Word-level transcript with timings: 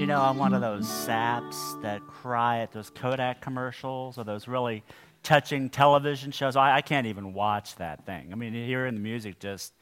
You 0.00 0.06
know, 0.06 0.22
I'm 0.22 0.38
one 0.38 0.54
of 0.54 0.62
those 0.62 0.88
saps 0.88 1.74
that 1.82 2.00
cry 2.06 2.60
at 2.60 2.72
those 2.72 2.88
Kodak 2.88 3.42
commercials 3.42 4.16
or 4.16 4.24
those 4.24 4.48
really 4.48 4.82
touching 5.22 5.68
television 5.68 6.30
shows. 6.30 6.56
I, 6.56 6.76
I 6.76 6.80
can't 6.80 7.06
even 7.06 7.34
watch 7.34 7.76
that 7.76 8.06
thing. 8.06 8.30
I 8.32 8.34
mean, 8.34 8.54
hearing 8.54 8.94
the 8.94 9.00
music 9.02 9.38
just 9.38 9.74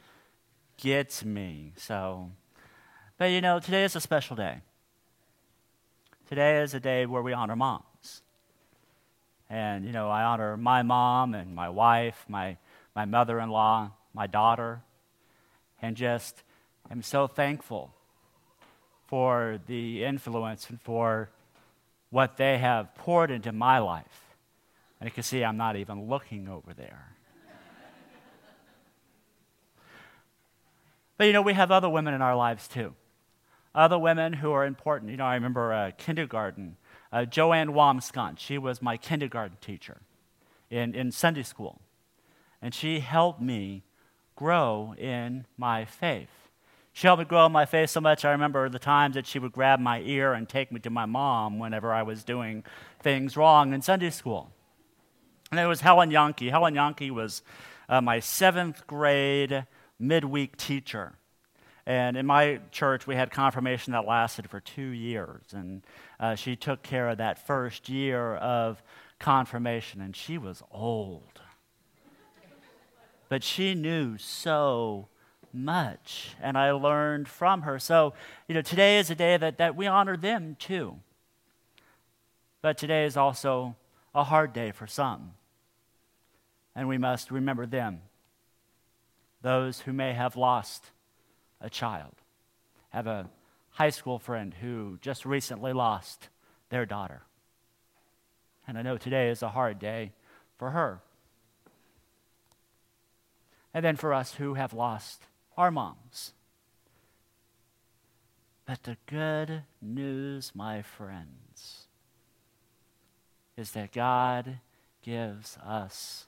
gets 0.77 1.25
me. 1.25 1.73
So, 1.77 2.33
but 3.17 3.27
you 3.27 3.41
know, 3.41 3.61
today 3.61 3.85
is 3.85 3.95
a 3.95 4.01
special 4.01 4.35
day. 4.35 4.59
Today 6.29 6.63
is 6.63 6.75
a 6.75 6.81
day 6.81 7.07
where 7.07 7.23
we 7.23 7.33
honor 7.33 7.55
moms. 7.55 8.23
And, 9.49 9.85
you 9.85 9.93
know, 9.93 10.11
I 10.11 10.25
honor 10.25 10.57
my 10.57 10.83
mom 10.83 11.33
and 11.33 11.55
my 11.55 11.69
wife, 11.69 12.25
my, 12.29 12.57
my 12.97 13.05
mother 13.05 13.39
in 13.39 13.51
law, 13.51 13.93
my 14.13 14.27
daughter, 14.27 14.83
and 15.81 15.97
just 15.97 16.43
am 16.91 17.03
so 17.03 17.29
thankful 17.29 17.95
for 19.09 19.59
the 19.67 20.05
influence 20.05 20.69
and 20.69 20.81
for 20.81 21.31
what 22.11 22.37
they 22.37 22.59
have 22.59 22.95
poured 22.95 23.31
into 23.31 23.53
my 23.53 23.79
life. 23.79 24.35
And 25.01 25.09
you 25.09 25.13
can 25.13 25.23
see 25.23 25.43
I'm 25.43 25.57
not 25.57 25.77
even 25.77 26.09
looking 26.09 26.49
over 26.49 26.75
there. 26.75 27.17
but 31.17 31.25
you 31.25 31.33
know, 31.33 31.43
we 31.43 31.55
have 31.55 31.71
other 31.71 31.89
women 31.89 32.15
in 32.15 32.23
our 32.23 32.37
lives 32.37 32.69
too. 32.69 32.95
Other 33.75 33.99
women 33.99 34.35
who 34.35 34.53
are 34.53 34.67
important. 34.67 35.11
You 35.11 35.17
know, 35.17 35.27
I 35.27 35.35
remember 35.35 35.73
uh, 35.73 35.91
kindergarten. 35.97 36.77
Uh, 37.11 37.25
Joanne 37.25 37.71
Wamscott, 37.71 38.39
she 38.39 38.59
was 38.59 38.83
my 38.83 38.97
kindergarten 38.97 39.57
teacher 39.61 39.99
in, 40.71 40.95
in 40.95 41.13
Sunday 41.13 41.43
school. 41.43 41.81
And 42.61 42.75
she 42.75 43.01
helped 43.01 43.41
me 43.41 43.85
grow 44.37 44.95
in 44.99 45.47
my 45.57 45.85
faith. 45.85 46.38
She 46.99 47.07
helped 47.07 47.21
me 47.21 47.27
grow 47.27 47.49
my 47.49 47.65
faith 47.65 47.91
so 47.91 48.01
much. 48.01 48.25
I 48.25 48.33
remember 48.33 48.69
the 48.69 48.81
times 48.81 49.15
that 49.15 49.25
she 49.25 49.39
would 49.39 49.53
grab 49.53 49.79
my 49.79 50.01
ear 50.01 50.33
and 50.33 50.49
take 50.49 50.73
me 50.73 50.81
to 50.81 50.91
my 50.91 51.07
mom 51.07 51.61
whenever 51.61 51.93
I 51.93 52.03
was 52.03 52.25
doing 52.25 52.65
things 53.01 53.37
wrong 53.37 53.73
in 53.73 53.83
Sunday 53.83 54.11
school. 54.11 54.51
And 55.53 55.61
it 55.61 55.67
was 55.67 55.83
Helen 55.83 56.11
Yankee. 56.11 56.51
Helen 56.51 56.75
Yankee 56.75 57.13
was 57.13 57.43
uh, 57.89 58.01
my 58.01 58.19
seventh 58.19 58.85
grade 58.89 59.65
midweek 60.01 60.57
teacher. 60.57 61.13
And 61.87 62.17
in 62.17 62.27
my 62.27 62.59
church, 62.73 63.07
we 63.07 63.15
had 63.15 63.31
confirmation 63.31 63.93
that 63.93 64.05
lasted 64.05 64.51
for 64.51 64.59
two 64.59 64.89
years. 64.89 65.45
And 65.53 65.83
uh, 66.19 66.35
she 66.35 66.57
took 66.57 66.83
care 66.83 67.11
of 67.11 67.19
that 67.19 67.47
first 67.47 67.89
year 67.89 68.35
of 68.35 68.83
confirmation. 69.21 70.01
And 70.01 70.17
she 70.17 70.37
was 70.37 70.65
old. 70.73 71.43
but 73.29 73.45
she 73.45 73.77
knew 73.77 74.19
so 74.19 75.07
much. 75.59 76.35
And 76.41 76.57
I 76.57 76.71
learned 76.73 77.29
from 77.29 77.63
her. 77.63 77.79
So, 77.79 78.15
you 78.47 78.55
know, 78.55 78.63
today 78.63 78.99
is 78.99 79.11
a 79.11 79.15
day 79.15 79.37
that, 79.37 79.59
that 79.59 79.77
we 79.77 79.87
honor 79.87 80.17
them 80.17 80.57
too. 80.59 80.97
But 82.63 82.79
today 82.79 83.05
is 83.05 83.17
also 83.17 83.77
a 84.15 84.25
hard 84.25 84.53
day 84.53 84.73
for 84.73 84.87
some 84.87 85.33
and 86.79 86.87
we 86.87 86.97
must 86.97 87.33
remember 87.33 87.67
them. 87.67 88.03
Those 89.43 89.81
who 89.81 89.93
may 89.93 90.13
have 90.13 90.37
lost 90.37 90.93
a 91.61 91.69
child. 91.69 92.15
Have 92.91 93.09
a 93.09 93.29
high 93.71 93.91
school 93.91 94.21
friend 94.21 94.55
who 94.61 94.97
just 95.01 95.27
recently 95.27 95.73
lost 95.73 96.29
their 96.71 96.87
daughter. 96.87 97.23
And 98.69 98.79
I 98.79 98.83
know 98.83 98.97
today 98.97 99.29
is 99.29 99.43
a 99.43 99.49
hard 99.49 99.81
day 99.81 100.13
for 100.57 100.71
her. 100.71 101.01
And 103.75 103.85
then 103.85 103.97
for 103.97 104.15
us 104.15 104.35
who 104.35 104.55
have 104.55 104.73
lost 104.73 105.23
our 105.59 105.73
moms. 105.73 106.33
But 108.65 108.85
the 108.85 108.97
good 109.07 109.65
news, 109.83 110.53
my 110.55 110.83
friends, 110.83 111.89
is 113.57 113.73
that 113.73 113.93
God 113.93 114.61
gives 115.03 115.59
us 115.67 116.27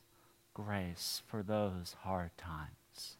grace 0.52 1.22
for 1.28 1.44
those 1.44 1.94
hard 2.00 2.36
times. 2.36 3.16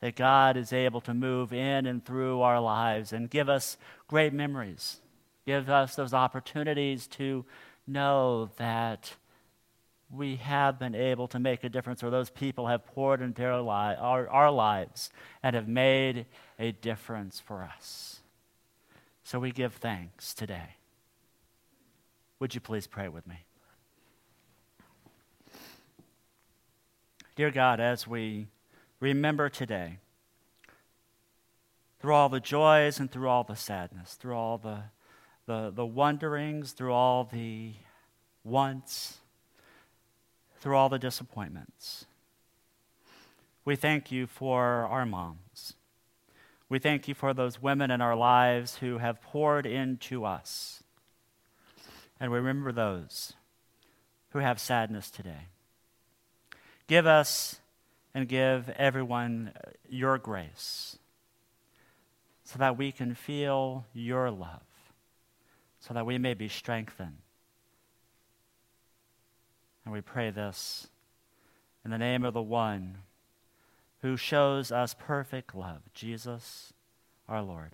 That 0.00 0.16
God 0.16 0.56
is 0.56 0.72
able 0.72 1.00
to 1.02 1.14
move 1.14 1.52
in 1.52 1.86
and 1.86 2.04
through 2.04 2.40
our 2.40 2.60
lives 2.60 3.12
and 3.12 3.30
give 3.30 3.48
us 3.48 3.76
great 4.08 4.32
memories, 4.32 5.00
give 5.46 5.70
us 5.70 5.94
those 5.94 6.12
opportunities 6.12 7.06
to 7.08 7.44
know 7.86 8.50
that 8.56 9.14
we 10.10 10.36
have 10.36 10.78
been 10.78 10.94
able 10.94 11.26
to 11.28 11.38
make 11.38 11.64
a 11.64 11.68
difference, 11.68 12.02
or 12.02 12.10
those 12.10 12.30
people 12.30 12.66
have 12.68 12.86
poured 12.86 13.20
into 13.20 13.44
our, 13.44 13.60
li- 13.60 13.96
our, 13.98 14.28
our 14.28 14.50
lives 14.50 15.10
and 15.42 15.56
have 15.56 15.68
made 15.68 16.26
a 16.58 16.72
difference 16.72 17.40
for 17.40 17.62
us. 17.62 18.20
So 19.24 19.40
we 19.40 19.50
give 19.50 19.74
thanks 19.74 20.34
today. 20.34 20.76
Would 22.38 22.54
you 22.54 22.60
please 22.60 22.86
pray 22.86 23.08
with 23.08 23.26
me? 23.26 23.44
Dear 27.36 27.50
God, 27.50 27.80
as 27.80 28.06
we 28.06 28.46
remember 29.00 29.48
today, 29.48 29.98
through 31.98 32.14
all 32.14 32.28
the 32.28 32.38
joys 32.38 33.00
and 33.00 33.10
through 33.10 33.28
all 33.28 33.44
the 33.44 33.56
sadness, 33.56 34.14
through 34.14 34.36
all 34.36 34.58
the, 34.58 34.84
the, 35.46 35.72
the 35.74 35.86
wonderings, 35.86 36.72
through 36.72 36.92
all 36.92 37.24
the 37.24 37.72
wants, 38.44 39.18
through 40.64 40.78
all 40.78 40.88
the 40.88 40.98
disappointments, 40.98 42.06
we 43.66 43.76
thank 43.76 44.10
you 44.10 44.26
for 44.26 44.62
our 44.86 45.04
moms. 45.04 45.74
We 46.70 46.78
thank 46.78 47.06
you 47.06 47.14
for 47.14 47.34
those 47.34 47.60
women 47.60 47.90
in 47.90 48.00
our 48.00 48.16
lives 48.16 48.76
who 48.76 48.96
have 48.96 49.20
poured 49.20 49.66
into 49.66 50.24
us. 50.24 50.82
And 52.18 52.32
we 52.32 52.38
remember 52.38 52.72
those 52.72 53.34
who 54.30 54.38
have 54.38 54.58
sadness 54.58 55.10
today. 55.10 55.48
Give 56.86 57.06
us 57.06 57.60
and 58.14 58.26
give 58.26 58.70
everyone 58.70 59.52
your 59.86 60.16
grace 60.16 60.96
so 62.42 62.58
that 62.58 62.78
we 62.78 62.90
can 62.90 63.14
feel 63.14 63.84
your 63.92 64.30
love, 64.30 64.62
so 65.78 65.92
that 65.92 66.06
we 66.06 66.16
may 66.16 66.32
be 66.32 66.48
strengthened. 66.48 67.18
And 69.84 69.92
we 69.92 70.00
pray 70.00 70.30
this 70.30 70.88
in 71.84 71.90
the 71.90 71.98
name 71.98 72.24
of 72.24 72.34
the 72.34 72.42
one 72.42 72.98
who 74.00 74.16
shows 74.16 74.72
us 74.72 74.94
perfect 74.98 75.54
love, 75.54 75.82
Jesus 75.92 76.72
our 77.28 77.42
Lord. 77.42 77.72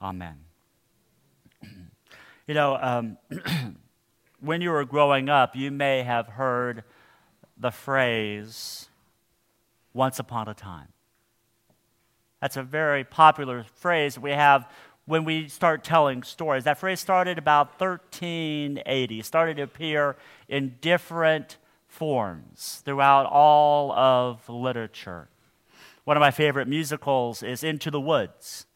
Amen. 0.00 0.38
you 2.46 2.54
know, 2.54 2.76
um, 2.80 3.18
when 4.40 4.60
you 4.60 4.70
were 4.70 4.84
growing 4.84 5.28
up, 5.28 5.56
you 5.56 5.70
may 5.70 6.02
have 6.02 6.28
heard 6.28 6.84
the 7.56 7.70
phrase, 7.70 8.88
once 9.94 10.18
upon 10.18 10.48
a 10.48 10.54
time. 10.54 10.88
That's 12.40 12.56
a 12.56 12.62
very 12.62 13.02
popular 13.02 13.64
phrase 13.76 14.18
we 14.18 14.32
have 14.32 14.70
when 15.06 15.24
we 15.24 15.48
start 15.48 15.84
telling 15.84 16.22
stories. 16.22 16.64
That 16.64 16.78
phrase 16.78 17.00
started 17.00 17.38
about 17.38 17.80
1380, 17.80 19.20
it 19.20 19.24
started 19.24 19.56
to 19.56 19.62
appear 19.62 20.16
in 20.48 20.76
different 20.80 21.56
forms 21.88 22.82
throughout 22.84 23.26
all 23.26 23.92
of 23.92 24.48
literature. 24.48 25.28
One 26.04 26.16
of 26.16 26.20
my 26.20 26.30
favorite 26.30 26.68
musicals 26.68 27.42
is 27.42 27.64
Into 27.64 27.90
the 27.90 28.00
Woods. 28.00 28.66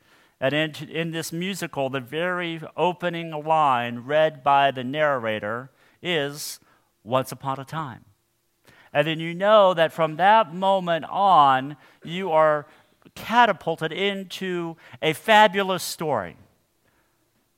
And 0.41 0.55
in, 0.55 0.89
in 0.89 1.11
this 1.11 1.33
musical, 1.33 1.91
the 1.91 2.01
very 2.01 2.63
opening 2.77 3.31
line 3.31 4.01
read 4.01 4.43
by 4.43 4.71
the 4.71 4.83
narrator 4.83 5.71
is 6.03 6.61
Once 7.05 7.31
Upon 7.31 7.61
a 7.61 7.65
Time. 7.65 8.05
And 8.93 9.07
then 9.07 9.21
you 9.21 9.35
know 9.35 9.75
that 9.75 9.93
from 9.93 10.17
that 10.17 10.53
moment 10.53 11.05
on, 11.09 11.77
you 12.03 12.33
are 12.33 12.67
catapulted 13.15 13.93
into 13.93 14.77
a 15.03 15.13
fabulous 15.13 15.83
story 15.83 16.37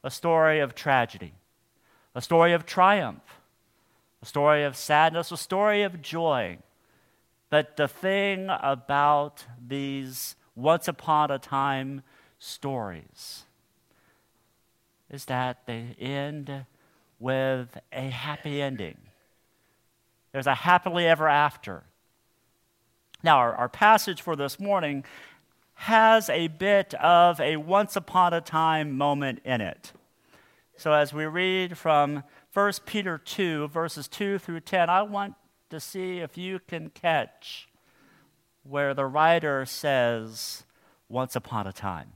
a 0.05 0.11
story 0.11 0.59
of 0.59 0.75
tragedy, 0.75 1.33
a 2.15 2.21
story 2.21 2.53
of 2.53 2.67
triumph, 2.67 3.23
a 4.21 4.27
story 4.27 4.65
of 4.65 4.77
sadness, 4.77 5.31
a 5.31 5.37
story 5.37 5.83
of 5.83 6.03
joy. 6.03 6.59
But 7.51 7.77
the 7.77 7.87
thing 7.87 8.49
about 8.49 9.45
these 9.65 10.35
once 10.55 10.89
upon 10.89 11.31
a 11.31 11.39
time 11.39 12.03
stories 12.39 13.45
is 15.11 15.27
that 15.27 15.67
they 15.67 15.95
end 16.01 16.67
with 17.19 17.79
a 17.93 18.09
happy 18.09 18.61
ending. 18.61 18.99
There's 20.33 20.47
a 20.47 20.55
happily 20.55 21.07
ever 21.07 21.29
after. 21.29 21.85
Now, 23.23 23.37
our, 23.37 23.55
our 23.55 23.69
passage 23.69 24.23
for 24.23 24.35
this 24.35 24.59
morning 24.59 25.05
has 25.83 26.31
a 26.31 26.47
bit 26.47 26.95
of 26.95 27.41
a 27.41 27.57
once 27.57 27.97
upon 27.97 28.33
a 28.33 28.41
time 28.41 28.97
moment 28.97 29.41
in 29.45 29.61
it. 29.61 29.93
So, 30.77 30.93
as 30.93 31.13
we 31.13 31.25
read 31.25 31.77
from 31.77 32.23
1 32.55 32.73
Peter 32.87 33.19
2, 33.19 33.67
verses 33.67 34.07
2 34.07 34.39
through 34.39 34.61
10, 34.61 34.89
I 34.89 35.03
want 35.03 35.35
to 35.71 35.81
see 35.81 36.19
if 36.19 36.39
you 36.39 36.61
can 36.69 36.91
catch 36.91 37.69
where 38.63 38.95
the 38.95 39.07
writer 39.07 39.67
says, 39.67 40.63
once 41.09 41.35
upon 41.35 41.67
a 41.67 41.73
time. 41.73 42.13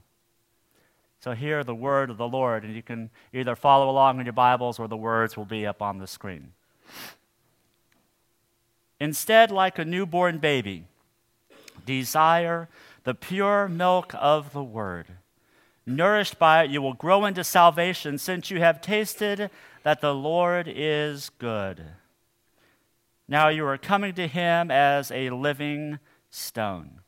So, 1.19 1.33
hear 1.33 1.65
the 1.65 1.75
word 1.75 2.09
of 2.09 2.15
the 2.15 2.27
Lord, 2.27 2.63
and 2.63 2.73
you 2.73 2.81
can 2.81 3.09
either 3.33 3.57
follow 3.57 3.89
along 3.89 4.21
in 4.21 4.25
your 4.25 4.31
Bibles 4.31 4.79
or 4.79 4.87
the 4.87 4.95
words 4.95 5.35
will 5.35 5.43
be 5.43 5.65
up 5.65 5.81
on 5.81 5.97
the 5.97 6.07
screen. 6.07 6.53
Instead, 8.97 9.51
like 9.51 9.77
a 9.77 9.83
newborn 9.83 10.37
baby, 10.37 10.85
desire 11.85 12.69
the 13.07 13.15
pure 13.15 13.69
milk 13.69 14.13
of 14.19 14.51
the 14.51 14.61
word. 14.61 15.07
Nourished 15.85 16.37
by 16.37 16.65
it, 16.65 16.71
you 16.71 16.81
will 16.81 16.93
grow 16.93 17.23
into 17.23 17.41
salvation, 17.41 18.17
since 18.17 18.51
you 18.51 18.59
have 18.59 18.81
tasted 18.81 19.49
that 19.83 20.01
the 20.01 20.13
Lord 20.13 20.67
is 20.67 21.29
good. 21.39 21.85
Now 23.25 23.47
you 23.47 23.65
are 23.65 23.77
coming 23.77 24.13
to 24.15 24.27
him 24.27 24.69
as 24.69 25.09
a 25.09 25.29
living 25.29 25.99
stone. 26.29 26.99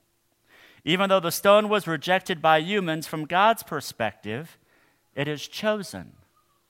Even 0.86 1.10
though 1.10 1.19
the 1.19 1.34
stone 1.34 1.68
was 1.68 1.86
rejected 1.86 2.42
by 2.42 2.60
humans, 2.60 3.06
from 3.06 3.25
God's 3.25 3.63
perspective, 3.63 4.57
it 5.16 5.28
is 5.28 5.50
chosen, 5.50 6.13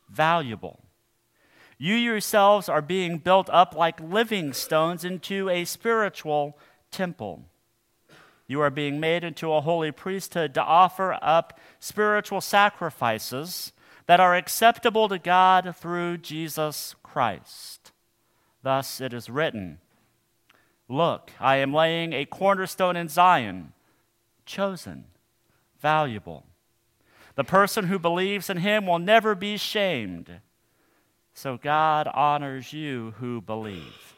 valuable. 0.10 0.80
You 1.78 1.94
yourselves 1.94 2.68
are 2.68 2.82
being 2.82 3.20
built 3.20 3.48
up 3.52 3.76
like 3.76 4.02
living 4.02 4.54
stones 4.54 5.06
into 5.06 5.50
a 5.52 5.66
spiritual 5.66 6.58
temple 6.90 7.46
you 8.50 8.62
are 8.62 8.72
being 8.72 9.00
made 9.00 9.24
into 9.24 9.54
a 9.54 9.62
holy 9.62 9.92
priesthood 9.92 10.56
to 10.56 10.64
offer 10.64 11.20
up 11.22 11.60
spiritual 11.80 12.42
sacrifices 12.42 13.72
that 14.08 14.20
are 14.20 14.36
acceptable 14.36 15.08
to 15.08 15.20
God 15.20 15.76
through 15.78 16.18
Jesus 16.18 16.96
Christ. 17.04 17.92
Thus 18.64 19.00
it 19.00 19.14
is 19.14 19.30
written 19.30 19.78
Look, 20.90 21.32
I 21.40 21.58
am 21.58 21.72
laying 21.72 22.12
a 22.12 22.26
cornerstone 22.26 22.96
in 22.96 23.08
Zion, 23.08 23.74
chosen, 24.48 25.06
valuable. 25.80 26.44
The 27.36 27.44
person 27.44 27.86
who 27.86 28.00
believes 28.00 28.50
in 28.50 28.58
him 28.58 28.88
will 28.88 28.98
never 28.98 29.36
be 29.36 29.58
shamed. 29.58 30.42
So 31.36 31.56
God 31.56 32.08
honors 32.08 32.74
you 32.74 33.14
who 33.20 33.42
believe. 33.42 34.16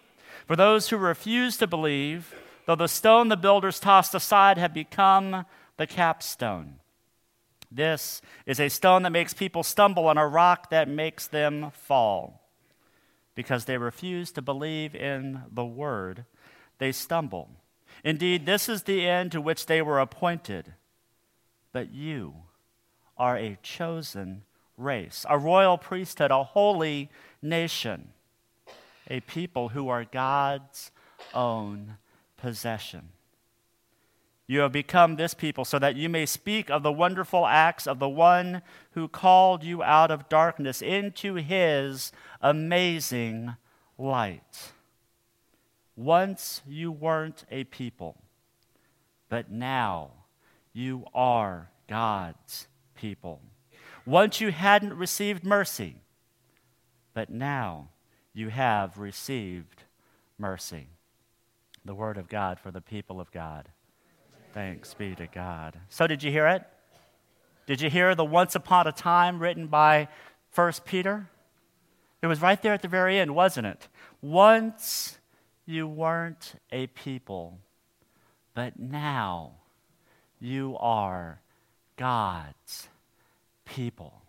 For 0.48 0.56
those 0.56 0.88
who 0.88 0.96
refuse 0.96 1.58
to 1.58 1.68
believe, 1.68 2.34
though 2.72 2.76
the 2.76 2.88
stone 2.88 3.28
the 3.28 3.36
builders 3.36 3.82
tossed 3.82 4.16
aside 4.16 4.58
had 4.58 4.74
become 4.74 5.46
the 5.76 5.86
capstone. 5.86 6.76
This 7.70 8.22
is 8.46 8.62
a 8.62 8.70
stone 8.70 9.04
that 9.04 9.12
makes 9.12 9.34
people 9.34 9.62
stumble 9.62 10.10
and 10.10 10.18
a 10.18 10.26
rock 10.26 10.70
that 10.70 10.88
makes 10.88 11.28
them 11.28 11.72
fall. 11.74 12.48
Because 13.36 13.66
they 13.66 13.78
refuse 13.78 14.32
to 14.32 14.42
believe 14.42 14.96
in 14.96 15.42
the 15.52 15.66
word, 15.66 16.24
they 16.78 16.94
stumble. 16.94 17.50
Indeed, 18.06 18.46
this 18.46 18.70
is 18.70 18.84
the 18.84 19.06
end 19.06 19.34
to 19.34 19.42
which 19.42 19.66
they 19.66 19.82
were 19.82 20.00
appointed. 20.00 20.74
But 21.74 21.92
you 21.92 22.36
are 23.18 23.36
a 23.36 23.58
chosen 23.62 24.44
race, 24.78 25.26
a 25.30 25.38
royal 25.38 25.78
priesthood, 25.78 26.32
a 26.32 26.46
holy 26.46 27.10
nation, 27.42 28.14
a 29.10 29.20
people 29.20 29.70
who 29.70 29.90
are 29.90 30.06
God's 30.06 30.92
own 31.34 31.98
possession. 32.42 33.10
You 34.48 34.62
have 34.62 34.72
become 34.72 35.16
this 35.16 35.34
people 35.34 35.64
so 35.64 35.80
that 35.80 35.96
you 35.96 36.10
may 36.10 36.26
speak 36.26 36.70
of 36.70 36.84
the 36.84 36.92
wonderful 36.92 37.46
acts 37.46 37.88
of 37.88 38.00
the 38.00 38.10
one 38.10 38.64
who 38.92 39.08
called 39.08 39.64
you 39.64 39.82
out 39.84 40.12
of 40.12 40.28
darkness 40.28 40.82
into 40.82 41.36
his 41.36 42.12
amazing 42.42 43.56
light. 43.98 44.74
Once 45.96 46.62
you 46.68 46.92
weren't 46.92 47.46
a 47.52 47.64
people, 47.66 48.18
but 49.30 49.52
now 49.52 50.12
you 50.74 51.06
are 51.14 51.70
God's 51.88 52.68
people. 52.96 53.40
Once 54.06 54.42
you 54.42 54.52
hadn't 54.52 54.96
received 54.96 55.46
mercy, 55.46 55.98
but 57.14 57.30
now 57.30 57.90
you 58.34 58.50
have 58.50 58.98
received 58.98 59.84
mercy 60.40 60.88
the 61.86 61.96
word 61.96 62.18
of 62.18 62.30
God 62.30 62.60
for 62.60 62.72
the 62.72 62.82
people 62.82 63.20
of 63.20 63.32
God. 63.32 63.70
Thanks 64.54 64.94
be 64.94 65.16
to 65.16 65.28
God. 65.28 65.80
So, 65.90 66.08
did 66.08 66.24
you 66.24 66.32
hear 66.32 66.48
it? 66.48 66.64
Did 67.66 67.82
you 67.82 67.90
hear 67.90 68.16
the 68.16 68.26
once 68.26 68.56
upon 68.56 68.88
a 68.88 68.92
time 68.92 69.40
written 69.40 69.68
by 69.68 70.10
First 70.50 70.84
Peter? 70.86 71.30
It 72.22 72.28
was 72.28 72.42
right 72.42 72.62
there 72.62 72.74
at 72.74 72.82
the 72.82 72.88
very 72.88 73.18
end, 73.18 73.34
wasn't 73.34 73.68
it? 73.68 73.88
Once 74.22 75.18
you 75.66 75.88
weren't 75.88 76.56
a 76.72 76.88
people, 76.88 77.60
but 78.54 78.78
now 78.80 79.54
you 80.40 80.76
are 80.80 81.40
God's 81.98 82.90
people. 83.66 84.22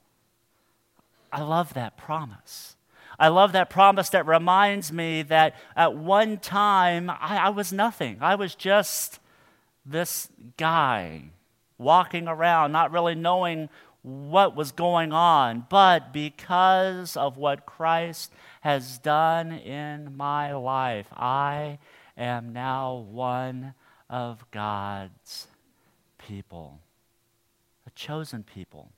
I 1.32 1.43
love 1.43 1.75
that 1.75 1.96
promise. 1.96 2.76
I 3.22 3.28
love 3.28 3.52
that 3.52 3.70
promise 3.70 4.08
that 4.08 4.26
reminds 4.26 4.90
me 4.90 5.22
that 5.22 5.54
at 5.76 5.94
one 5.94 6.38
time 6.38 7.08
I, 7.08 7.38
I 7.38 7.48
was 7.50 7.72
nothing. 7.72 8.19
I 8.20 8.34
was 8.34 8.56
just 8.56 9.20
this 9.86 10.28
guy 10.56 11.26
walking 11.78 12.26
around, 12.26 12.72
not 12.72 12.90
really 12.90 13.14
knowing 13.14 13.69
what 14.02 14.56
was 14.56 14.72
going 14.72 15.12
on. 15.12 15.66
But 15.70 16.12
because 16.12 17.16
of 17.16 17.36
what 17.36 17.64
Christ 17.64 18.32
has 18.62 18.98
done 18.98 19.52
in 19.52 20.16
my 20.16 20.52
life, 20.52 21.06
I 21.12 21.78
am 22.16 22.52
now 22.52 23.06
one 23.08 23.75
of 24.11 24.44
God's 24.50 25.47
people, 26.18 26.80
a 27.87 27.90
chosen 27.90 28.42
people 28.42 28.90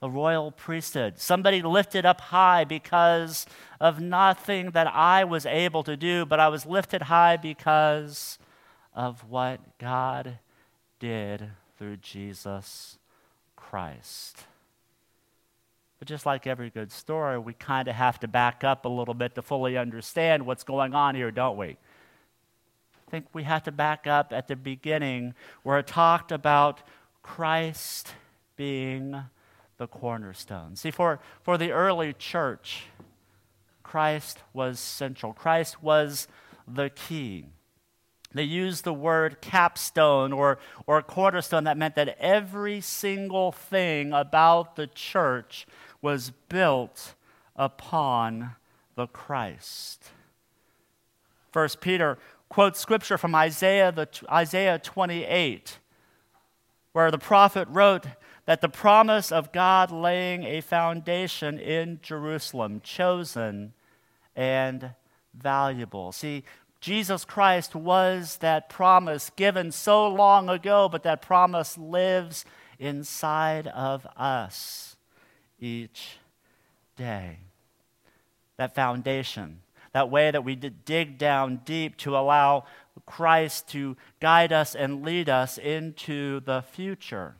a 0.00 0.08
royal 0.08 0.52
priesthood, 0.52 1.18
somebody 1.18 1.60
lifted 1.60 2.06
up 2.06 2.20
high 2.20 2.64
because 2.64 3.46
of 3.80 4.00
nothing 4.00 4.70
that 4.70 4.86
I 4.86 5.24
was 5.24 5.44
able 5.44 5.82
to 5.84 5.96
do, 5.96 6.24
but 6.24 6.38
I 6.38 6.48
was 6.48 6.64
lifted 6.64 7.02
high 7.02 7.36
because 7.36 8.38
of 8.94 9.28
what 9.28 9.78
God 9.78 10.38
did 11.00 11.50
through 11.78 11.96
Jesus 11.98 12.98
Christ. 13.56 14.44
But 15.98 16.06
just 16.06 16.26
like 16.26 16.46
every 16.46 16.70
good 16.70 16.92
story, 16.92 17.38
we 17.38 17.52
kind 17.52 17.88
of 17.88 17.96
have 17.96 18.20
to 18.20 18.28
back 18.28 18.62
up 18.62 18.84
a 18.84 18.88
little 18.88 19.14
bit 19.14 19.34
to 19.34 19.42
fully 19.42 19.76
understand 19.76 20.46
what's 20.46 20.62
going 20.62 20.94
on 20.94 21.16
here, 21.16 21.32
don't 21.32 21.56
we? 21.56 21.76
I 23.08 23.10
think 23.10 23.26
we 23.32 23.42
have 23.44 23.64
to 23.64 23.72
back 23.72 24.06
up 24.06 24.32
at 24.32 24.48
the 24.48 24.54
beginning 24.54 25.34
where 25.62 25.78
it 25.78 25.86
talked 25.86 26.30
about 26.30 26.82
Christ 27.22 28.14
being 28.56 29.24
the 29.78 29.86
cornerstone. 29.86 30.76
See, 30.76 30.90
for, 30.90 31.20
for 31.42 31.56
the 31.56 31.72
early 31.72 32.12
church, 32.12 32.84
Christ 33.82 34.40
was 34.52 34.78
central, 34.78 35.32
Christ 35.32 35.82
was 35.82 36.28
the 36.66 36.90
key. 36.90 37.46
They 38.34 38.42
used 38.42 38.84
the 38.84 38.92
word 38.92 39.40
capstone 39.40 40.34
or, 40.34 40.58
or 40.86 41.00
cornerstone. 41.00 41.64
That 41.64 41.78
meant 41.78 41.94
that 41.94 42.18
every 42.20 42.82
single 42.82 43.52
thing 43.52 44.12
about 44.12 44.76
the 44.76 44.86
church 44.86 45.66
was 46.02 46.30
built 46.48 47.14
upon 47.56 48.50
the 48.96 49.06
Christ. 49.06 50.10
First 51.52 51.80
Peter 51.80 52.18
quotes 52.50 52.78
scripture 52.78 53.16
from 53.16 53.34
Isaiah, 53.34 53.90
the, 53.90 54.08
Isaiah 54.30 54.78
28, 54.78 55.78
where 56.92 57.10
the 57.10 57.18
prophet 57.18 57.66
wrote, 57.70 58.06
that 58.48 58.62
the 58.62 58.68
promise 58.70 59.30
of 59.30 59.52
God 59.52 59.90
laying 59.90 60.42
a 60.44 60.62
foundation 60.62 61.58
in 61.58 62.00
Jerusalem, 62.02 62.80
chosen 62.82 63.74
and 64.34 64.92
valuable. 65.34 66.12
See, 66.12 66.44
Jesus 66.80 67.26
Christ 67.26 67.74
was 67.74 68.38
that 68.38 68.70
promise 68.70 69.30
given 69.36 69.70
so 69.70 70.08
long 70.08 70.48
ago, 70.48 70.88
but 70.88 71.02
that 71.02 71.20
promise 71.20 71.76
lives 71.76 72.46
inside 72.78 73.66
of 73.66 74.06
us 74.16 74.96
each 75.60 76.16
day. 76.96 77.40
That 78.56 78.74
foundation, 78.74 79.60
that 79.92 80.08
way 80.08 80.30
that 80.30 80.42
we 80.42 80.56
dig 80.56 81.18
down 81.18 81.60
deep 81.66 81.98
to 81.98 82.16
allow 82.16 82.64
Christ 83.04 83.68
to 83.72 83.98
guide 84.20 84.54
us 84.54 84.74
and 84.74 85.04
lead 85.04 85.28
us 85.28 85.58
into 85.58 86.40
the 86.40 86.62
future. 86.62 87.34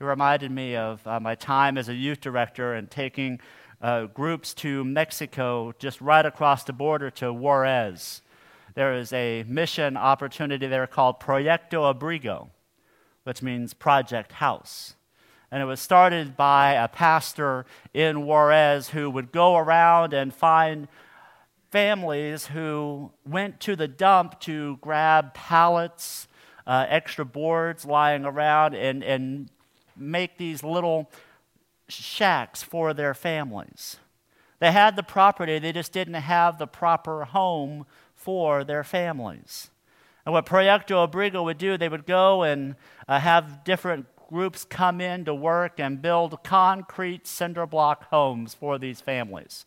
It 0.00 0.04
reminded 0.04 0.50
me 0.50 0.76
of 0.76 1.06
uh, 1.06 1.20
my 1.20 1.34
time 1.34 1.76
as 1.76 1.90
a 1.90 1.94
youth 1.94 2.22
director 2.22 2.72
and 2.72 2.90
taking 2.90 3.38
uh, 3.82 4.06
groups 4.06 4.54
to 4.54 4.82
Mexico, 4.82 5.74
just 5.78 6.00
right 6.00 6.24
across 6.24 6.64
the 6.64 6.72
border 6.72 7.10
to 7.10 7.30
Juarez. 7.30 8.22
There 8.74 8.94
is 8.94 9.12
a 9.12 9.44
mission 9.46 9.98
opportunity 9.98 10.66
there 10.66 10.86
called 10.86 11.20
Proyecto 11.20 11.94
Abrigo, 11.94 12.48
which 13.24 13.42
means 13.42 13.74
Project 13.74 14.32
House. 14.32 14.94
And 15.50 15.62
it 15.62 15.66
was 15.66 15.80
started 15.80 16.34
by 16.34 16.72
a 16.72 16.88
pastor 16.88 17.66
in 17.92 18.24
Juarez 18.24 18.88
who 18.88 19.10
would 19.10 19.32
go 19.32 19.58
around 19.58 20.14
and 20.14 20.32
find 20.32 20.88
families 21.70 22.46
who 22.46 23.12
went 23.26 23.60
to 23.60 23.76
the 23.76 23.88
dump 23.88 24.40
to 24.40 24.78
grab 24.80 25.34
pallets, 25.34 26.26
uh, 26.66 26.86
extra 26.88 27.26
boards 27.26 27.84
lying 27.84 28.24
around, 28.24 28.74
and, 28.74 29.04
and 29.04 29.50
make 30.00 30.38
these 30.38 30.62
little 30.62 31.10
shacks 31.88 32.62
for 32.62 32.94
their 32.94 33.14
families. 33.14 33.98
They 34.58 34.72
had 34.72 34.96
the 34.96 35.02
property, 35.02 35.58
they 35.58 35.72
just 35.72 35.92
didn't 35.92 36.14
have 36.14 36.58
the 36.58 36.66
proper 36.66 37.24
home 37.24 37.86
for 38.14 38.62
their 38.64 38.84
families. 38.84 39.70
And 40.24 40.34
what 40.34 40.46
Proyecto 40.46 41.08
Abrigo 41.08 41.42
would 41.44 41.58
do, 41.58 41.78
they 41.78 41.88
would 41.88 42.06
go 42.06 42.42
and 42.42 42.76
uh, 43.08 43.18
have 43.18 43.64
different 43.64 44.06
groups 44.28 44.64
come 44.64 45.00
in 45.00 45.24
to 45.24 45.34
work 45.34 45.80
and 45.80 46.00
build 46.02 46.44
concrete 46.44 47.26
cinder 47.26 47.66
block 47.66 48.08
homes 48.10 48.54
for 48.54 48.78
these 48.78 49.00
families. 49.00 49.64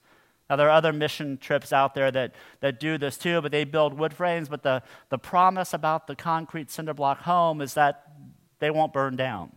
Now, 0.50 0.58
there 0.58 0.68
are 0.68 0.78
other 0.78 0.94
mission 0.94 1.38
trips 1.38 1.74
out 1.74 1.96
there 1.96 2.12
that, 2.12 2.36
that 2.60 2.80
do 2.80 2.98
this 3.00 3.18
too, 3.18 3.42
but 3.42 3.52
they 3.52 3.64
build 3.64 3.98
wood 3.98 4.14
frames. 4.14 4.48
But 4.48 4.62
the, 4.62 4.84
the 5.10 5.18
promise 5.18 5.74
about 5.74 6.06
the 6.06 6.16
concrete 6.16 6.70
cinder 6.70 6.94
block 6.94 7.22
home 7.22 7.60
is 7.60 7.74
that 7.74 8.12
they 8.60 8.70
won't 8.70 8.94
burn 8.94 9.16
down 9.16 9.54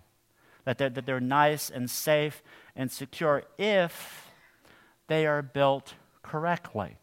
that 0.67 0.77
they're, 0.77 0.91
that 0.91 1.07
they're 1.07 1.21
nice 1.21 1.71
and 1.71 1.89
safe 1.91 2.43
and 2.75 2.93
secure 2.93 3.45
if 3.57 4.31
they 5.07 5.27
are 5.27 5.41
built 5.41 5.95
correctly. 6.23 6.99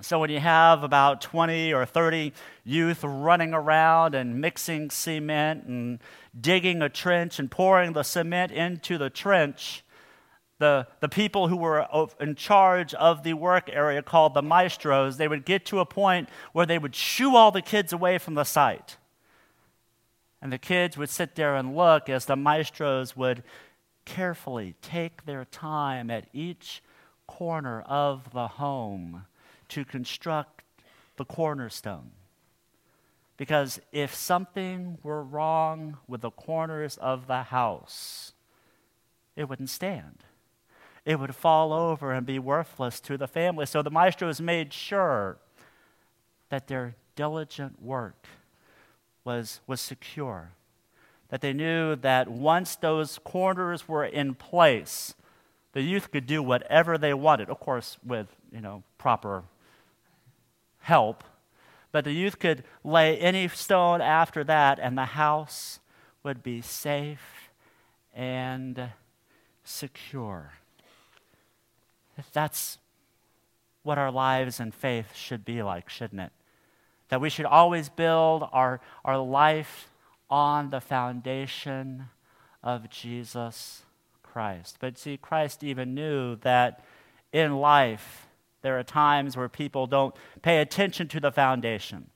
So, 0.00 0.20
when 0.20 0.30
you 0.30 0.38
have 0.38 0.84
about 0.84 1.20
20 1.20 1.72
or 1.72 1.84
30 1.84 2.32
youth 2.62 3.02
running 3.02 3.52
around 3.52 4.14
and 4.14 4.40
mixing 4.40 4.90
cement 4.90 5.64
and 5.64 5.98
digging 6.38 6.82
a 6.82 6.88
trench 6.88 7.40
and 7.40 7.50
pouring 7.50 7.94
the 7.94 8.04
cement 8.04 8.52
into 8.52 8.96
the 8.96 9.10
trench, 9.10 9.82
the, 10.58 10.86
the 11.00 11.08
people 11.08 11.48
who 11.48 11.56
were 11.56 11.86
in 12.20 12.34
charge 12.34 12.94
of 12.94 13.22
the 13.22 13.32
work 13.34 13.70
area, 13.72 14.02
called 14.02 14.34
the 14.34 14.42
maestros, 14.42 15.16
they 15.16 15.28
would 15.28 15.44
get 15.44 15.64
to 15.66 15.80
a 15.80 15.86
point 15.86 16.28
where 16.52 16.66
they 16.66 16.78
would 16.78 16.94
shoo 16.94 17.34
all 17.34 17.50
the 17.50 17.62
kids 17.62 17.92
away 17.92 18.18
from 18.18 18.34
the 18.34 18.44
site. 18.44 18.96
And 20.40 20.52
the 20.52 20.58
kids 20.58 20.96
would 20.96 21.10
sit 21.10 21.34
there 21.34 21.56
and 21.56 21.76
look 21.76 22.08
as 22.08 22.24
the 22.24 22.36
maestros 22.36 23.16
would 23.16 23.42
carefully 24.04 24.74
take 24.80 25.24
their 25.26 25.44
time 25.44 26.10
at 26.10 26.28
each 26.32 26.82
corner 27.26 27.82
of 27.82 28.30
the 28.32 28.48
home 28.48 29.26
to 29.68 29.84
construct 29.84 30.62
the 31.16 31.24
cornerstone. 31.24 32.10
Because 33.36 33.80
if 33.92 34.14
something 34.14 34.98
were 35.02 35.22
wrong 35.22 35.98
with 36.08 36.22
the 36.22 36.30
corners 36.30 36.96
of 36.96 37.26
the 37.26 37.44
house, 37.44 38.32
it 39.36 39.48
wouldn't 39.48 39.70
stand. 39.70 40.24
It 41.04 41.20
would 41.20 41.34
fall 41.34 41.72
over 41.72 42.12
and 42.12 42.26
be 42.26 42.38
worthless 42.38 43.00
to 43.00 43.16
the 43.16 43.28
family. 43.28 43.66
So 43.66 43.82
the 43.82 43.90
maestros 43.90 44.40
made 44.40 44.72
sure 44.72 45.38
that 46.48 46.66
their 46.66 46.96
diligent 47.14 47.82
work 47.82 48.26
was, 49.28 49.60
was 49.66 49.78
secure. 49.78 50.52
That 51.28 51.42
they 51.42 51.52
knew 51.52 51.96
that 51.96 52.28
once 52.28 52.76
those 52.76 53.18
corners 53.22 53.86
were 53.86 54.06
in 54.06 54.34
place, 54.34 55.14
the 55.74 55.82
youth 55.82 56.10
could 56.10 56.26
do 56.26 56.42
whatever 56.42 56.96
they 56.96 57.12
wanted, 57.12 57.50
of 57.50 57.60
course, 57.60 57.98
with 58.02 58.28
you 58.50 58.62
know, 58.62 58.82
proper 58.96 59.42
help. 60.80 61.24
But 61.92 62.04
the 62.04 62.12
youth 62.12 62.38
could 62.38 62.64
lay 62.82 63.18
any 63.18 63.48
stone 63.48 64.00
after 64.00 64.42
that, 64.44 64.78
and 64.78 64.96
the 64.96 65.04
house 65.04 65.80
would 66.22 66.42
be 66.42 66.62
safe 66.62 67.50
and 68.14 68.92
secure. 69.62 70.52
That's 72.32 72.78
what 73.82 73.98
our 73.98 74.10
lives 74.10 74.58
and 74.58 74.74
faith 74.74 75.14
should 75.14 75.44
be 75.44 75.62
like, 75.62 75.90
shouldn't 75.90 76.22
it? 76.22 76.32
That 77.08 77.20
we 77.20 77.30
should 77.30 77.46
always 77.46 77.88
build 77.88 78.48
our, 78.52 78.80
our 79.04 79.18
life 79.18 79.90
on 80.30 80.70
the 80.70 80.80
foundation 80.80 82.06
of 82.62 82.90
Jesus 82.90 83.82
Christ. 84.22 84.76
But 84.80 84.98
see, 84.98 85.16
Christ 85.16 85.64
even 85.64 85.94
knew 85.94 86.36
that 86.36 86.84
in 87.32 87.56
life, 87.56 88.26
there 88.62 88.78
are 88.78 88.84
times 88.84 89.36
where 89.36 89.48
people 89.48 89.86
don't 89.86 90.14
pay 90.42 90.60
attention 90.60 91.08
to 91.08 91.20
the 91.20 91.32
foundation. 91.32 92.10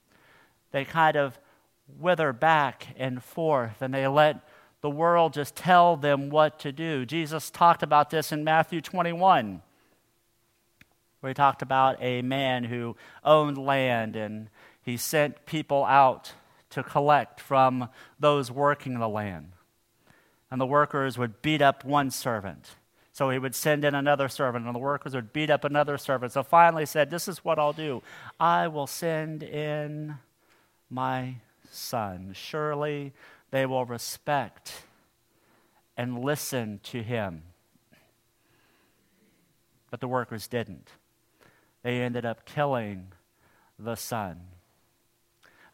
They 0.72 0.84
kind 0.84 1.16
of 1.16 1.38
wither 1.99 2.32
back 2.32 2.88
and 2.96 3.22
forth 3.22 3.82
and 3.82 3.92
they 3.92 4.06
let 4.06 4.49
the 4.82 4.90
world 4.90 5.32
just 5.32 5.54
tell 5.54 5.96
them 5.96 6.28
what 6.28 6.58
to 6.61 6.72
do. 6.72 7.06
Jesus 7.06 7.50
talked 7.50 7.82
about 7.82 8.11
this 8.11 8.32
in 8.32 8.42
Matthew 8.42 8.80
21, 8.80 9.62
where 11.20 11.30
he 11.30 11.34
talked 11.34 11.62
about 11.62 11.96
a 12.00 12.20
man 12.22 12.64
who 12.64 12.96
owned 13.25 13.56
land 13.56 14.16
and 14.16 14.50
he 14.82 14.96
sent 14.96 15.46
people 15.46 15.84
out 15.84 16.32
to 16.70 16.82
collect 16.82 17.40
from 17.40 17.88
those 18.18 18.50
working 18.50 18.98
the 18.98 19.08
land. 19.08 19.52
And 20.50 20.60
the 20.60 20.66
workers 20.66 21.16
would 21.16 21.40
beat 21.40 21.62
up 21.62 21.84
one 21.84 22.10
servant. 22.10 22.76
So 23.12 23.30
he 23.30 23.38
would 23.38 23.54
send 23.54 23.84
in 23.84 23.94
another 23.94 24.28
servant, 24.28 24.66
and 24.66 24.74
the 24.74 24.78
workers 24.78 25.14
would 25.14 25.32
beat 25.32 25.50
up 25.50 25.64
another 25.64 25.98
servant. 25.98 26.32
So 26.32 26.42
finally 26.42 26.86
said, 26.86 27.10
This 27.10 27.28
is 27.28 27.44
what 27.44 27.58
I'll 27.58 27.74
do. 27.74 28.02
I 28.40 28.68
will 28.68 28.86
send 28.86 29.42
in 29.42 30.16
my 30.88 31.36
son. 31.70 32.32
Surely 32.34 33.12
they 33.50 33.66
will 33.66 33.84
respect 33.84 34.84
and 35.96 36.24
listen 36.24 36.80
to 36.84 37.02
him. 37.02 37.42
But 39.90 40.00
the 40.00 40.08
workers 40.08 40.48
didn't. 40.48 40.88
They 41.82 42.00
ended 42.00 42.24
up 42.24 42.46
killing 42.46 43.08
the 43.78 43.94
son. 43.94 44.40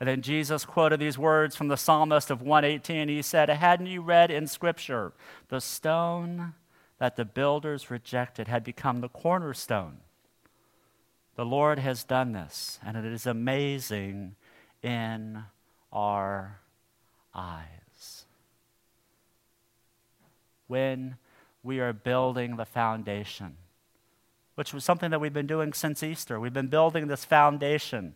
And 0.00 0.08
then 0.08 0.22
Jesus 0.22 0.64
quoted 0.64 1.00
these 1.00 1.18
words 1.18 1.56
from 1.56 1.68
the 1.68 1.76
psalmist 1.76 2.30
of 2.30 2.40
118. 2.40 3.08
He 3.08 3.22
said, 3.22 3.48
Hadn't 3.48 3.86
you 3.86 4.00
read 4.00 4.30
in 4.30 4.46
Scripture, 4.46 5.12
the 5.48 5.60
stone 5.60 6.54
that 6.98 7.16
the 7.16 7.24
builders 7.24 7.90
rejected 7.90 8.46
had 8.46 8.62
become 8.62 9.00
the 9.00 9.08
cornerstone? 9.08 9.98
The 11.34 11.44
Lord 11.44 11.78
has 11.78 12.04
done 12.04 12.32
this, 12.32 12.78
and 12.84 12.96
it 12.96 13.04
is 13.04 13.26
amazing 13.26 14.34
in 14.82 15.44
our 15.92 16.60
eyes. 17.34 18.24
When 20.66 21.16
we 21.62 21.80
are 21.80 21.92
building 21.92 22.56
the 22.56 22.64
foundation, 22.64 23.56
which 24.54 24.74
was 24.74 24.84
something 24.84 25.10
that 25.10 25.20
we've 25.20 25.32
been 25.32 25.46
doing 25.46 25.72
since 25.72 26.02
Easter, 26.02 26.38
we've 26.38 26.52
been 26.52 26.68
building 26.68 27.06
this 27.06 27.24
foundation, 27.24 28.14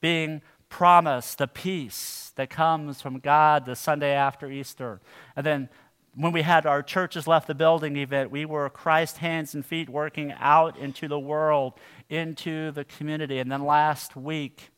being 0.00 0.42
promise, 0.68 1.34
the 1.34 1.48
peace 1.48 2.32
that 2.36 2.50
comes 2.50 3.00
from 3.00 3.18
God 3.18 3.66
the 3.66 3.76
Sunday 3.76 4.12
after 4.12 4.50
Easter. 4.50 5.00
And 5.34 5.44
then 5.44 5.68
when 6.14 6.32
we 6.32 6.42
had 6.42 6.66
our 6.66 6.82
churches 6.82 7.26
left 7.26 7.46
the 7.46 7.54
building 7.54 7.96
event, 7.96 8.30
we 8.30 8.44
were 8.44 8.68
Christ's 8.68 9.18
hands 9.18 9.54
and 9.54 9.64
feet 9.64 9.88
working 9.88 10.32
out 10.38 10.76
into 10.76 11.08
the 11.08 11.18
world, 11.18 11.74
into 12.08 12.70
the 12.72 12.84
community. 12.84 13.38
And 13.38 13.50
then 13.50 13.64
last 13.64 14.16
week, 14.16 14.70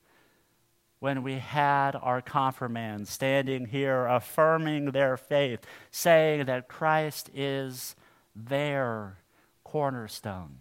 when 0.99 1.23
we 1.23 1.35
had 1.39 1.97
our 1.97 2.21
confirmands 2.21 3.09
standing 3.09 3.67
here 3.67 4.07
affirming 4.07 4.91
their 4.91 5.17
faith, 5.17 5.61
saying 5.91 6.45
that 6.45 6.69
Christ 6.69 7.31
is 7.35 7.97
their 8.37 9.17
cornerstone, 9.65 10.59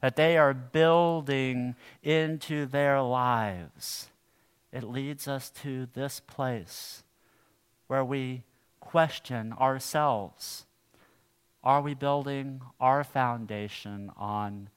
that 0.00 0.14
they 0.14 0.38
are 0.38 0.54
building 0.54 1.74
into 2.02 2.66
their 2.66 3.02
lives 3.02 4.10
it 4.72 4.84
leads 4.84 5.26
us 5.26 5.50
to 5.62 5.88
this 5.94 6.20
place 6.20 7.02
where 7.88 8.04
we 8.04 8.44
question 8.78 9.52
ourselves. 9.52 10.66
Are 11.62 11.82
we 11.82 11.94
building 11.94 12.62
our 12.80 13.04
foundation 13.04 14.10
on 14.16 14.70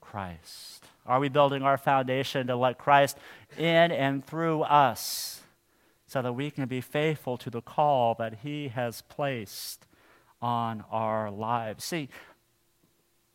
Christ? 0.00 0.86
Are 1.06 1.20
we 1.20 1.28
building 1.28 1.62
our 1.62 1.76
foundation 1.76 2.46
to 2.46 2.56
let 2.56 2.78
Christ 2.78 3.18
in 3.56 3.92
and 3.92 4.24
through 4.24 4.62
us 4.62 5.42
so 6.06 6.22
that 6.22 6.32
we 6.32 6.50
can 6.50 6.66
be 6.66 6.80
faithful 6.80 7.36
to 7.38 7.50
the 7.50 7.60
call 7.60 8.14
that 8.14 8.38
He 8.42 8.68
has 8.68 9.02
placed 9.02 9.86
on 10.40 10.84
our 10.90 11.30
lives? 11.30 11.84
See, 11.84 12.08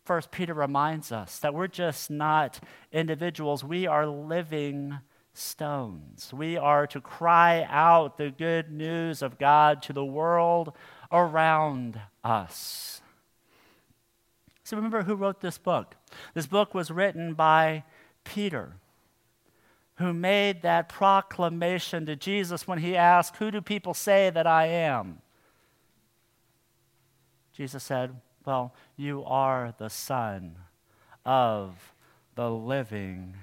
First 0.04 0.32
Peter 0.32 0.56
reminds 0.56 1.12
us 1.12 1.38
that 1.39 1.54
we're 1.54 1.68
just 1.68 2.10
not 2.10 2.60
individuals, 2.92 3.63
we 3.63 3.86
are 3.86 4.08
living 4.08 4.98
stones. 5.34 6.34
We 6.34 6.58
are 6.58 6.88
to 6.88 7.02
cry 7.02 7.66
out 7.70 8.18
the 8.18 8.32
good 8.32 8.72
news 8.72 9.22
of 9.22 9.38
God 9.38 9.82
to 9.84 9.94
the 9.94 10.06
world 10.06 10.74
around 11.12 12.00
us. 12.24 13.02
So 14.64 14.78
remember 14.78 15.04
who 15.04 15.16
wrote 15.16 15.42
this 15.42 15.58
book? 15.58 15.96
This 16.34 16.46
book 16.46 16.74
was 16.74 16.92
written 16.92 17.34
by 17.34 17.84
Peter, 18.24 18.74
who 19.96 20.14
made 20.14 20.62
that 20.62 20.90
proclamation 20.90 22.06
to 22.06 22.16
Jesus 22.16 22.68
when 22.68 22.80
he 22.80 22.96
asked, 22.96 23.38
Who 23.38 23.50
do 23.50 23.62
people 23.62 23.94
say 23.94 24.30
that 24.30 24.46
I 24.46 24.68
am? 24.68 25.22
Jesus 27.52 27.84
said, 27.84 28.16
Well, 28.46 28.74
you 28.96 29.24
are 29.26 29.74
the 29.78 29.90
Son 29.90 30.56
of 31.26 31.94
the 32.36 32.50
living 32.50 33.36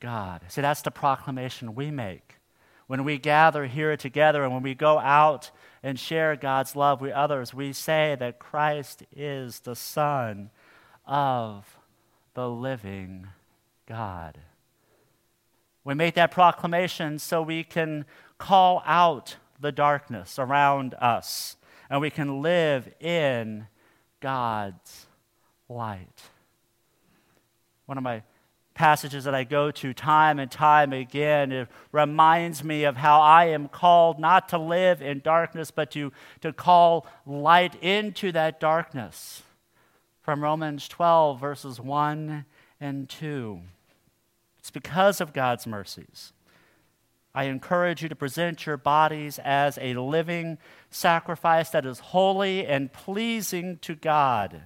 God. 0.00 0.42
See, 0.48 0.60
that's 0.60 0.82
the 0.82 0.90
proclamation 0.90 1.74
we 1.74 1.90
make. 1.90 2.36
When 2.86 3.04
we 3.04 3.18
gather 3.18 3.66
here 3.66 3.96
together 3.96 4.44
and 4.44 4.52
when 4.52 4.62
we 4.62 4.74
go 4.74 4.98
out 4.98 5.50
and 5.82 5.98
share 5.98 6.36
God's 6.36 6.76
love 6.76 7.00
with 7.00 7.12
others, 7.12 7.52
we 7.52 7.72
say 7.72 8.16
that 8.20 8.38
Christ 8.38 9.02
is 9.14 9.60
the 9.60 9.74
Son 9.74 10.50
of 11.04 11.78
the 12.34 12.48
living 12.48 13.26
God. 13.86 14.38
We 15.84 15.94
make 15.94 16.14
that 16.14 16.30
proclamation 16.30 17.18
so 17.18 17.42
we 17.42 17.64
can 17.64 18.04
call 18.38 18.82
out 18.84 19.36
the 19.60 19.72
darkness 19.72 20.38
around 20.38 20.94
us 20.94 21.56
and 21.88 22.00
we 22.00 22.10
can 22.10 22.42
live 22.42 22.92
in 23.00 23.66
God's 24.20 25.06
light. 25.68 26.22
One 27.86 27.98
of 27.98 28.04
my 28.04 28.22
passages 28.76 29.24
that 29.24 29.34
I 29.34 29.42
go 29.42 29.72
to 29.72 29.92
time 29.92 30.38
and 30.38 30.50
time 30.50 30.92
again. 30.92 31.50
It 31.50 31.68
reminds 31.90 32.62
me 32.62 32.84
of 32.84 32.96
how 32.96 33.20
I 33.20 33.46
am 33.46 33.68
called 33.68 34.20
not 34.20 34.50
to 34.50 34.58
live 34.58 35.02
in 35.02 35.20
darkness, 35.20 35.72
but 35.72 35.90
to, 35.92 36.12
to 36.42 36.52
call 36.52 37.06
light 37.26 37.74
into 37.82 38.30
that 38.32 38.60
darkness. 38.60 39.42
From 40.22 40.42
Romans 40.42 40.86
12, 40.88 41.40
verses 41.40 41.80
1 41.80 42.44
and 42.80 43.08
2. 43.08 43.60
It's 44.58 44.70
because 44.70 45.20
of 45.20 45.32
God's 45.32 45.66
mercies. 45.66 46.32
I 47.34 47.44
encourage 47.44 48.02
you 48.02 48.08
to 48.08 48.16
present 48.16 48.66
your 48.66 48.76
bodies 48.76 49.38
as 49.42 49.78
a 49.80 49.94
living 49.94 50.58
sacrifice 50.90 51.70
that 51.70 51.86
is 51.86 51.98
holy 51.98 52.66
and 52.66 52.92
pleasing 52.92 53.78
to 53.78 53.94
God. 53.94 54.62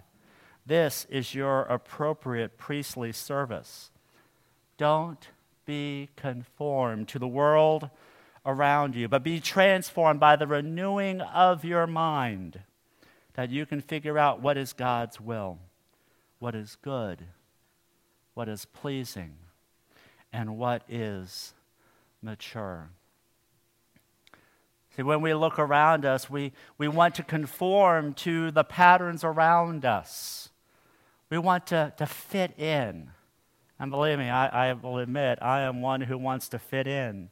This 0.67 1.07
is 1.11 1.35
your 1.35 1.63
appropriate 1.63 2.59
priestly 2.59 3.13
service. 3.13 3.91
Don't 4.81 5.29
be 5.67 6.09
conformed 6.17 7.09
to 7.09 7.19
the 7.19 7.29
world 7.29 7.91
around 8.47 8.97
you, 8.97 9.09
but 9.09 9.23
be 9.23 9.39
transformed 9.39 10.19
by 10.19 10.37
the 10.37 10.47
renewing 10.47 11.21
of 11.21 11.67
your 11.67 11.87
mind 11.87 12.61
that 13.35 13.51
you 13.51 13.67
can 13.67 13.83
figure 13.83 14.17
out 14.17 14.41
what 14.41 14.57
is 14.57 14.73
God's 14.73 15.21
will, 15.21 15.59
what 16.39 16.55
is 16.55 16.79
good, 16.81 17.27
what 18.33 18.49
is 18.49 18.65
pleasing, 18.65 19.35
and 20.33 20.57
what 20.57 20.83
is 20.89 21.53
mature. 22.23 22.89
See, 24.97 25.03
when 25.03 25.21
we 25.21 25.35
look 25.35 25.59
around 25.59 26.07
us, 26.07 26.31
we, 26.31 26.53
we 26.79 26.89
want 26.89 27.15
to 27.17 27.23
conform 27.23 28.15
to 28.15 28.51
the 28.51 28.65
patterns 28.65 29.25
around 29.25 29.85
us. 29.85 30.49
We 31.29 31.37
want 31.37 31.67
to, 31.67 31.93
to 31.99 32.07
fit 32.07 32.59
in. 32.59 33.11
And 33.81 33.91
believe 33.91 34.19
me, 34.19 34.29
I, 34.29 34.71
I 34.71 34.73
will 34.75 34.99
admit, 34.99 35.39
I 35.41 35.63
am 35.63 35.81
one 35.81 36.03
who 36.03 36.19
wants 36.19 36.51
to 36.51 36.59
fit 36.59 36.87
in. 36.87 37.31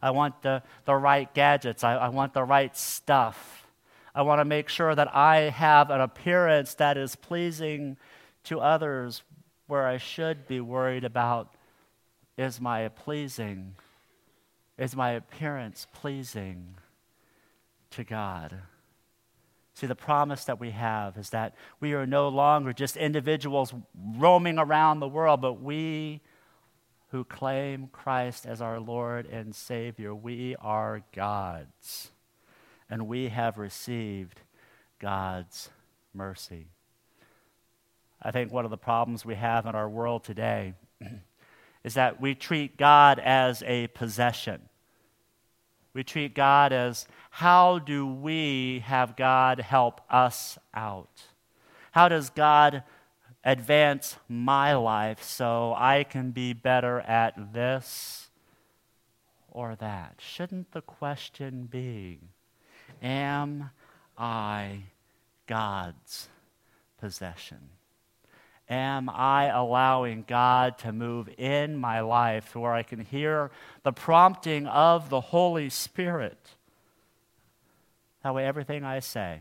I 0.00 0.12
want 0.12 0.40
the, 0.42 0.62
the 0.84 0.94
right 0.94 1.32
gadgets, 1.34 1.82
I, 1.82 1.96
I 1.96 2.08
want 2.08 2.32
the 2.32 2.44
right 2.44 2.74
stuff. 2.76 3.66
I 4.14 4.22
want 4.22 4.40
to 4.40 4.44
make 4.44 4.68
sure 4.68 4.94
that 4.94 5.14
I 5.14 5.50
have 5.50 5.90
an 5.90 6.00
appearance 6.00 6.74
that 6.74 6.96
is 6.96 7.16
pleasing 7.16 7.96
to 8.44 8.60
others, 8.60 9.22
where 9.66 9.86
I 9.86 9.98
should 9.98 10.48
be 10.48 10.60
worried 10.60 11.04
about 11.04 11.54
is 12.38 12.60
my 12.60 12.88
pleasing, 12.88 13.74
is 14.78 14.96
my 14.96 15.10
appearance 15.10 15.86
pleasing 15.92 16.76
to 17.90 18.04
God? 18.04 18.62
See, 19.80 19.86
the 19.86 19.94
promise 19.94 20.44
that 20.44 20.60
we 20.60 20.72
have 20.72 21.16
is 21.16 21.30
that 21.30 21.54
we 21.80 21.94
are 21.94 22.04
no 22.04 22.28
longer 22.28 22.74
just 22.74 22.98
individuals 22.98 23.72
roaming 24.14 24.58
around 24.58 25.00
the 25.00 25.08
world, 25.08 25.40
but 25.40 25.62
we 25.62 26.20
who 27.12 27.24
claim 27.24 27.88
Christ 27.90 28.44
as 28.44 28.60
our 28.60 28.78
Lord 28.78 29.24
and 29.24 29.54
Savior, 29.54 30.14
we 30.14 30.54
are 30.56 31.00
God's. 31.14 32.10
And 32.90 33.08
we 33.08 33.28
have 33.28 33.56
received 33.56 34.42
God's 34.98 35.70
mercy. 36.12 36.66
I 38.20 38.32
think 38.32 38.52
one 38.52 38.66
of 38.66 38.70
the 38.70 38.76
problems 38.76 39.24
we 39.24 39.36
have 39.36 39.64
in 39.64 39.74
our 39.74 39.88
world 39.88 40.24
today 40.24 40.74
is 41.84 41.94
that 41.94 42.20
we 42.20 42.34
treat 42.34 42.76
God 42.76 43.18
as 43.18 43.62
a 43.62 43.86
possession. 43.86 44.60
We 45.92 46.04
treat 46.04 46.34
God 46.34 46.72
as 46.72 47.06
how 47.30 47.78
do 47.78 48.06
we 48.06 48.80
have 48.86 49.16
God 49.16 49.60
help 49.60 50.00
us 50.08 50.58
out? 50.72 51.22
How 51.92 52.08
does 52.08 52.30
God 52.30 52.84
advance 53.42 54.16
my 54.28 54.74
life 54.74 55.22
so 55.22 55.74
I 55.76 56.04
can 56.04 56.30
be 56.30 56.52
better 56.52 57.00
at 57.00 57.52
this 57.52 58.30
or 59.50 59.74
that? 59.76 60.16
Shouldn't 60.18 60.72
the 60.72 60.82
question 60.82 61.68
be, 61.70 62.20
am 63.02 63.70
I 64.16 64.82
God's 65.46 66.28
possession? 67.00 67.70
Am 68.70 69.10
I 69.10 69.46
allowing 69.46 70.24
God 70.26 70.78
to 70.78 70.92
move 70.92 71.28
in 71.36 71.76
my 71.76 72.00
life 72.00 72.52
to 72.52 72.60
where 72.60 72.72
I 72.72 72.84
can 72.84 73.00
hear 73.00 73.50
the 73.82 73.92
prompting 73.92 74.66
of 74.68 75.10
the 75.10 75.20
Holy 75.20 75.68
Spirit? 75.68 76.38
That 78.22 78.34
way, 78.34 78.46
everything 78.46 78.84
I 78.84 79.00
say, 79.00 79.40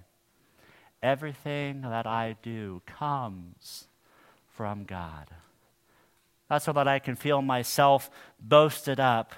everything 1.03 1.81
that 1.81 2.07
I 2.07 2.35
do 2.41 2.81
comes 2.85 3.87
from 4.47 4.83
God. 4.83 5.27
Not 6.49 6.63
so 6.63 6.73
that 6.73 6.87
I 6.87 6.97
can 6.97 7.15
feel 7.15 7.43
myself 7.43 8.09
boasted 8.39 8.99
up, 8.99 9.33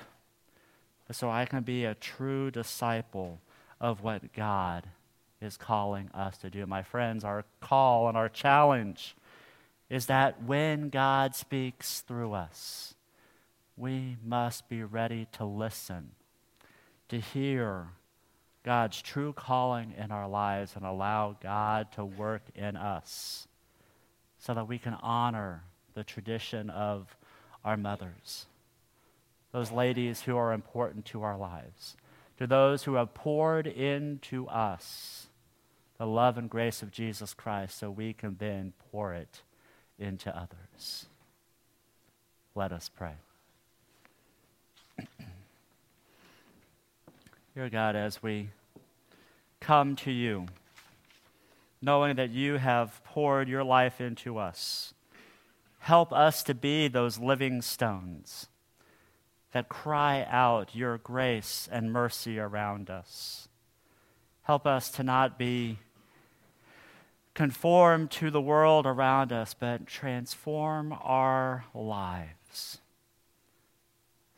but 1.08 1.16
so 1.16 1.30
I 1.30 1.46
can 1.46 1.64
be 1.64 1.84
a 1.84 1.94
true 1.94 2.50
disciple 2.50 3.42
of 3.82 4.02
what 4.02 4.32
God 4.32 4.88
is 5.42 5.58
calling 5.58 6.10
us 6.14 6.38
to 6.38 6.50
do. 6.50 6.66
My 6.66 6.84
friends, 6.84 7.26
our 7.26 7.44
call 7.60 8.08
and 8.08 8.16
our 8.16 8.30
challenge 8.30 9.16
is 9.92 10.06
that 10.06 10.42
when 10.42 10.88
God 10.88 11.36
speaks 11.36 12.00
through 12.00 12.32
us, 12.32 12.96
we 13.76 14.16
must 14.26 14.70
be 14.70 14.84
ready 14.84 15.28
to 15.34 15.44
listen, 15.44 16.12
to 17.10 17.20
hear 17.20 17.90
God's 18.64 19.02
true 19.02 19.34
calling 19.34 19.94
in 19.98 20.10
our 20.10 20.30
lives 20.30 20.78
and 20.78 20.86
allow 20.86 21.36
God 21.44 21.92
to 21.96 22.06
work 22.06 22.44
in 22.56 22.78
us 22.78 23.50
so 24.40 24.54
that 24.54 24.70
we 24.70 24.80
can 24.80 24.94
honor 25.02 25.64
the 25.94 26.06
tradition 26.06 26.70
of 26.70 27.18
our 27.66 27.76
mothers, 27.76 28.46
those 29.52 29.74
ladies 29.74 30.22
who 30.22 30.38
are 30.38 30.54
important 30.54 31.04
to 31.08 31.22
our 31.24 31.38
lives, 31.38 31.98
to 32.38 32.48
those 32.48 32.86
who 32.86 32.94
have 32.94 33.14
poured 33.14 33.68
into 33.68 34.48
us 34.48 35.28
the 35.98 36.08
love 36.08 36.38
and 36.38 36.50
grace 36.50 36.82
of 36.82 36.92
Jesus 36.92 37.34
Christ 37.34 37.78
so 37.78 37.92
we 37.92 38.14
can 38.14 38.38
then 38.40 38.72
pour 38.90 39.14
it 39.14 39.42
into 40.02 40.36
others. 40.36 41.06
Let 42.56 42.72
us 42.72 42.90
pray. 42.90 43.14
Dear 47.56 47.70
God, 47.70 47.96
as 47.96 48.22
we 48.22 48.50
come 49.60 49.96
to 49.98 50.12
you, 50.12 50.48
knowing 51.82 52.16
that 52.16 52.32
you 52.32 52.58
have 52.58 53.02
poured 53.06 53.48
your 53.48 53.64
life 53.64 54.02
into 54.02 54.38
us, 54.38 54.94
help 55.80 56.12
us 56.12 56.44
to 56.44 56.54
be 56.54 56.88
those 56.88 57.18
living 57.20 57.62
stones 57.62 58.48
that 59.52 59.70
cry 59.70 60.26
out 60.30 60.76
your 60.76 60.98
grace 60.98 61.68
and 61.72 61.92
mercy 61.92 62.40
around 62.40 62.90
us. 62.90 63.48
Help 64.44 64.66
us 64.66 64.90
to 64.90 65.04
not 65.04 65.38
be 65.38 65.78
conform 67.34 68.08
to 68.08 68.30
the 68.30 68.42
world 68.42 68.86
around 68.86 69.32
us, 69.32 69.54
but 69.54 69.88
transform 69.88 70.94
our 71.02 71.66
lives 71.74 72.80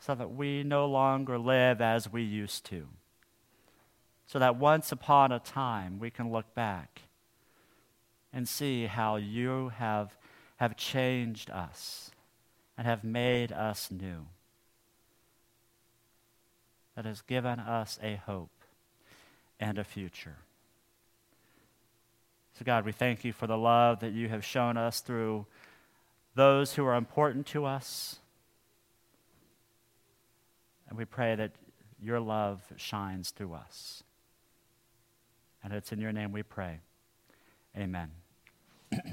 so 0.04 0.14
that 0.14 0.34
we 0.34 0.62
no 0.62 0.86
longer 0.86 1.38
live 1.38 1.80
as 1.80 2.12
we 2.12 2.22
used 2.22 2.66
to. 2.66 2.86
So 4.26 4.38
that 4.38 4.56
once 4.56 4.92
upon 4.92 5.32
a 5.32 5.38
time 5.38 5.98
we 5.98 6.10
can 6.10 6.30
look 6.30 6.54
back 6.54 7.02
and 8.30 8.46
see 8.46 8.84
how 8.84 9.16
you 9.16 9.70
have, 9.76 10.16
have 10.56 10.76
changed 10.76 11.48
us 11.50 12.10
and 12.76 12.86
have 12.86 13.02
made 13.02 13.50
us 13.50 13.90
new. 13.90 14.26
That 16.96 17.06
has 17.06 17.22
given 17.22 17.58
us 17.58 17.98
a 18.02 18.16
hope 18.26 18.50
and 19.58 19.78
a 19.78 19.84
future. 19.84 20.36
So, 22.56 22.64
God, 22.64 22.84
we 22.84 22.92
thank 22.92 23.24
you 23.24 23.32
for 23.32 23.48
the 23.48 23.58
love 23.58 24.00
that 24.00 24.12
you 24.12 24.28
have 24.28 24.44
shown 24.44 24.76
us 24.76 25.00
through 25.00 25.46
those 26.36 26.74
who 26.74 26.84
are 26.86 26.94
important 26.94 27.46
to 27.48 27.64
us. 27.64 28.20
And 30.88 30.96
we 30.96 31.04
pray 31.04 31.34
that 31.34 31.50
your 32.00 32.20
love 32.20 32.60
shines 32.76 33.30
through 33.30 33.54
us. 33.54 34.04
And 35.64 35.72
it's 35.72 35.90
in 35.90 36.00
your 36.00 36.12
name 36.12 36.30
we 36.30 36.44
pray. 36.44 36.78
Amen. 37.76 38.10